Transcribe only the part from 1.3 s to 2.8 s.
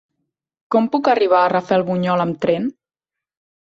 a Rafelbunyol amb tren?